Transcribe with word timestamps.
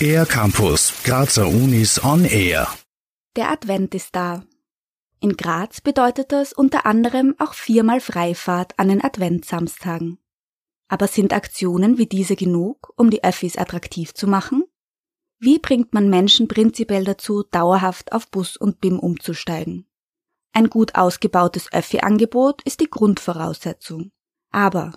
Air 0.00 0.26
Campus, 0.26 0.92
Grazer 1.04 1.48
Unis 1.48 2.02
on 2.04 2.24
Air. 2.24 2.68
Der 3.36 3.50
Advent 3.50 3.94
ist 3.94 4.14
da. 4.14 4.44
In 5.20 5.36
Graz 5.36 5.80
bedeutet 5.80 6.32
das 6.32 6.52
unter 6.52 6.86
anderem 6.86 7.34
auch 7.38 7.54
viermal 7.54 8.00
Freifahrt 8.00 8.78
an 8.78 8.88
den 8.88 9.02
Adventsamstagen. 9.02 10.18
Aber 10.88 11.08
sind 11.08 11.32
Aktionen 11.32 11.98
wie 11.98 12.06
diese 12.06 12.36
genug, 12.36 12.92
um 12.96 13.10
die 13.10 13.24
Öffis 13.24 13.56
attraktiv 13.56 14.14
zu 14.14 14.26
machen? 14.26 14.64
Wie 15.38 15.58
bringt 15.58 15.92
man 15.92 16.08
Menschen 16.08 16.48
prinzipiell 16.48 17.04
dazu, 17.04 17.42
dauerhaft 17.42 18.12
auf 18.12 18.30
Bus 18.30 18.56
und 18.56 18.80
BIM 18.80 18.98
umzusteigen? 18.98 19.86
Ein 20.52 20.70
gut 20.70 20.94
ausgebautes 20.94 21.72
Öffi-Angebot 21.72 22.62
ist 22.62 22.80
die 22.80 22.88
Grundvoraussetzung. 22.88 24.12
Aber 24.50 24.92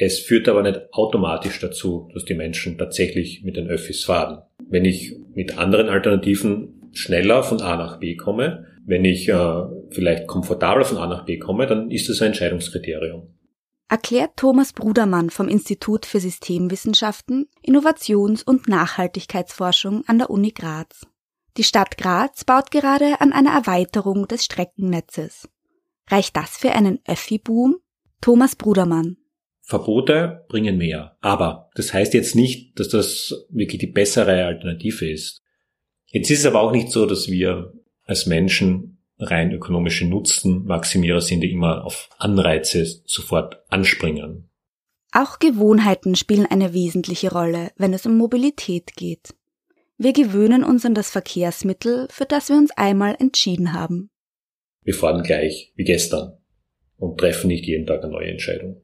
es 0.00 0.18
führt 0.18 0.48
aber 0.48 0.62
nicht 0.62 0.80
automatisch 0.92 1.60
dazu, 1.60 2.08
dass 2.14 2.24
die 2.24 2.34
Menschen 2.34 2.78
tatsächlich 2.78 3.42
mit 3.44 3.56
den 3.56 3.68
Öffis 3.68 4.04
fahren. 4.04 4.42
Wenn 4.68 4.86
ich 4.86 5.14
mit 5.34 5.58
anderen 5.58 5.90
Alternativen 5.90 6.90
schneller 6.92 7.42
von 7.42 7.60
A 7.60 7.76
nach 7.76 7.98
B 7.98 8.16
komme, 8.16 8.66
wenn 8.86 9.04
ich 9.04 9.28
äh, 9.28 9.62
vielleicht 9.90 10.26
komfortabler 10.26 10.86
von 10.86 10.96
A 10.96 11.06
nach 11.06 11.26
B 11.26 11.38
komme, 11.38 11.66
dann 11.66 11.90
ist 11.90 12.08
das 12.08 12.22
ein 12.22 12.28
Entscheidungskriterium. 12.28 13.28
Erklärt 13.90 14.36
Thomas 14.36 14.72
Brudermann 14.72 15.28
vom 15.28 15.48
Institut 15.48 16.06
für 16.06 16.20
Systemwissenschaften, 16.20 17.48
Innovations- 17.62 18.42
und 18.42 18.68
Nachhaltigkeitsforschung 18.68 20.04
an 20.06 20.18
der 20.18 20.30
Uni 20.30 20.52
Graz. 20.52 21.06
Die 21.58 21.64
Stadt 21.64 21.98
Graz 21.98 22.44
baut 22.44 22.70
gerade 22.70 23.20
an 23.20 23.32
einer 23.32 23.52
Erweiterung 23.52 24.26
des 24.28 24.44
Streckennetzes. 24.44 25.48
Reicht 26.08 26.36
das 26.36 26.56
für 26.56 26.72
einen 26.72 27.00
Öffi-Boom? 27.06 27.76
Thomas 28.22 28.56
Brudermann. 28.56 29.16
Verbote 29.70 30.44
bringen 30.48 30.78
mehr. 30.78 31.16
Aber 31.20 31.70
das 31.76 31.94
heißt 31.94 32.12
jetzt 32.14 32.34
nicht, 32.34 32.78
dass 32.80 32.88
das 32.88 33.46
wirklich 33.50 33.78
die 33.78 33.86
bessere 33.86 34.44
Alternative 34.44 35.08
ist. 35.08 35.42
Jetzt 36.06 36.28
ist 36.28 36.40
es 36.40 36.46
aber 36.46 36.60
auch 36.60 36.72
nicht 36.72 36.90
so, 36.90 37.06
dass 37.06 37.28
wir 37.28 37.72
als 38.04 38.26
Menschen 38.26 38.98
rein 39.18 39.52
ökonomische 39.52 40.06
Nutzenmaximierer 40.06 41.20
sind, 41.20 41.42
die 41.42 41.52
immer 41.52 41.84
auf 41.84 42.08
Anreize 42.18 42.84
sofort 43.04 43.62
anspringen. 43.68 44.50
Auch 45.12 45.38
Gewohnheiten 45.38 46.16
spielen 46.16 46.46
eine 46.46 46.74
wesentliche 46.74 47.30
Rolle, 47.30 47.70
wenn 47.76 47.94
es 47.94 48.06
um 48.06 48.18
Mobilität 48.18 48.96
geht. 48.96 49.34
Wir 49.98 50.12
gewöhnen 50.12 50.64
uns 50.64 50.84
an 50.84 50.94
das 50.94 51.10
Verkehrsmittel, 51.10 52.08
für 52.10 52.24
das 52.24 52.48
wir 52.48 52.56
uns 52.56 52.72
einmal 52.72 53.14
entschieden 53.20 53.72
haben. 53.72 54.10
Wir 54.82 54.94
fahren 54.94 55.22
gleich 55.22 55.72
wie 55.76 55.84
gestern 55.84 56.38
und 56.96 57.18
treffen 57.18 57.48
nicht 57.48 57.66
jeden 57.66 57.86
Tag 57.86 58.02
eine 58.02 58.12
neue 58.12 58.30
Entscheidung. 58.30 58.82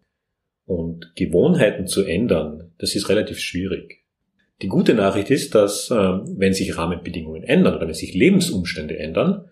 Und 0.66 1.12
Gewohnheiten 1.14 1.86
zu 1.86 2.04
ändern, 2.04 2.72
das 2.78 2.94
ist 2.94 3.08
relativ 3.08 3.38
schwierig. 3.38 4.04
Die 4.62 4.68
gute 4.68 4.94
Nachricht 4.94 5.30
ist, 5.30 5.54
dass 5.54 5.90
äh, 5.90 5.94
wenn 5.94 6.54
sich 6.54 6.76
Rahmenbedingungen 6.76 7.44
ändern 7.44 7.76
oder 7.76 7.86
wenn 7.86 7.94
sich 7.94 8.14
Lebensumstände 8.14 8.98
ändern, 8.98 9.48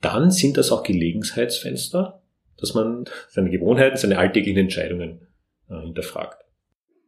dann 0.00 0.30
sind 0.30 0.56
das 0.56 0.70
auch 0.70 0.82
Gelegenheitsfenster, 0.82 2.22
dass 2.56 2.74
man 2.74 3.04
seine 3.28 3.50
Gewohnheiten, 3.50 3.96
seine 3.96 4.18
alltäglichen 4.18 4.58
Entscheidungen 4.58 5.26
äh, 5.68 5.80
hinterfragt. 5.80 6.44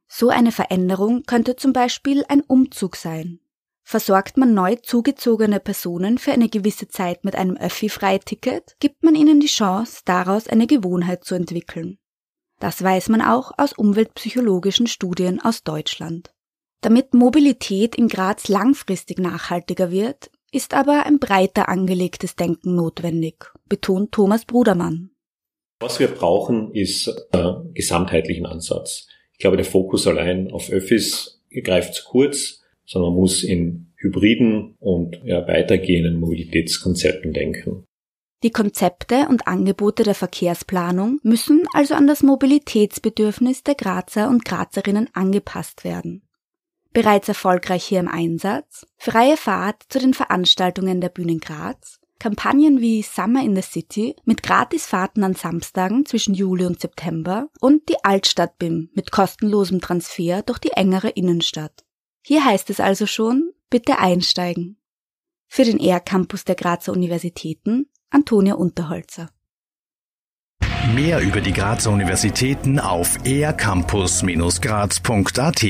So 0.09 0.29
eine 0.29 0.53
Veränderung 0.53 1.23
könnte 1.25 1.57
zum 1.57 1.73
Beispiel 1.73 2.25
ein 2.29 2.43
Umzug 2.43 2.97
sein. 2.97 3.41
Versorgt 3.83 4.37
man 4.37 4.53
neu 4.53 4.77
zugezogene 4.77 5.61
Personen 5.61 6.19
für 6.19 6.33
eine 6.33 6.49
gewisse 6.49 6.89
Zeit 6.89 7.25
mit 7.25 7.37
einem 7.37 7.57
Öffi-Freiticket, 7.57 8.77
gibt 8.81 9.05
man 9.05 9.15
ihnen 9.15 9.39
die 9.39 9.47
Chance, 9.47 10.03
daraus 10.05 10.49
eine 10.49 10.67
Gewohnheit 10.67 11.25
zu 11.25 11.37
entwickeln. 11.37 11.99
Das 12.59 12.83
weiß 12.83 13.09
man 13.11 13.21
auch 13.21 13.53
aus 13.59 13.73
umweltpsychologischen 13.73 14.87
Studien 14.87 15.41
aus 15.41 15.63
Deutschland. 15.63 16.33
Damit 16.81 17.15
Mobilität 17.15 17.95
in 17.97 18.09
Graz 18.09 18.49
langfristig 18.49 19.19
nachhaltiger 19.19 19.91
wird, 19.91 20.31
ist 20.53 20.75
aber 20.75 21.05
ein 21.05 21.19
breiter 21.19 21.69
angelegtes 21.69 22.37
Denken 22.37 22.75
notwendig, 22.75 23.53
betont 23.69 24.13
Thomas 24.13 24.45
Brudermann. 24.45 25.11
Was 25.81 26.01
wir 26.01 26.09
brauchen, 26.09 26.73
ist 26.73 27.09
einen 27.33 27.75
gesamtheitlichen 27.75 28.47
Ansatz. 28.47 29.09
Ich 29.33 29.39
glaube, 29.39 29.57
der 29.57 29.67
Fokus 29.67 30.07
allein 30.07 30.51
auf 30.51 30.71
Öffis 30.71 31.43
greift 31.63 31.95
zu 31.95 32.05
kurz, 32.05 32.63
sondern 32.87 33.13
man 33.13 33.21
muss 33.21 33.43
in 33.43 33.93
hybriden 33.97 34.77
und 34.79 35.21
ja, 35.25 35.47
weitergehenden 35.47 36.19
Mobilitätskonzepten 36.21 37.33
denken. 37.33 37.86
Die 38.47 38.53
Konzepte 38.53 39.27
und 39.29 39.49
Angebote 39.49 40.05
der 40.05 40.15
Verkehrsplanung 40.15 41.19
müssen 41.25 41.65
also 41.73 41.95
an 41.95 42.07
das 42.07 42.23
Mobilitätsbedürfnis 42.23 43.65
der 43.65 43.75
Grazer 43.75 44.29
und 44.29 44.45
Grazerinnen 44.45 45.11
angepasst 45.15 45.83
werden. 45.83 46.23
Bereits 46.93 47.27
erfolgreich 47.27 47.85
hier 47.85 47.99
im 47.99 48.07
Einsatz, 48.07 48.87
freie 48.99 49.37
Fahrt 49.37 49.83
zu 49.89 49.99
den 49.99 50.15
Veranstaltungen 50.15 51.01
der 51.01 51.09
Bühnen 51.09 51.41
Graz, 51.41 51.99
Kampagnen 52.21 52.81
wie 52.81 53.03
Summer 53.03 53.43
in 53.43 53.57
the 53.57 53.63
City 53.63 54.15
mit 54.25 54.45
Gratisfahrten 54.45 55.25
an 55.25 55.35
Samstagen 55.35 56.07
zwischen 56.07 56.33
Juli 56.33 56.67
und 56.67 56.81
September 56.81 57.49
und 57.59 57.89
die 57.89 58.05
Altstadt-BIM 58.05 58.91
mit 58.95 59.11
kostenlosem 59.11 59.81
Transfer 59.81 60.43
durch 60.43 60.61
die 60.61 60.71
engere 60.71 61.09
Innenstadt. 61.09 61.85
Hier 62.23 62.45
heißt 62.45 62.71
es 62.71 62.79
also 62.79 63.07
schon, 63.07 63.51
bitte 63.71 63.99
einsteigen. 63.99 64.79
Für 65.49 65.65
den 65.65 65.81
ER-Campus 65.81 66.45
der 66.45 66.55
Grazer 66.55 66.93
Universitäten 66.93 67.89
Antonia 68.17 68.55
Unterholzer. 68.55 69.29
Mehr 70.95 71.21
über 71.21 71.43
die 71.43 71.53
Grazer 71.53 71.91
Universitäten 71.91 72.81
auf 72.81 73.19
ercampus-graz.at 73.27 75.63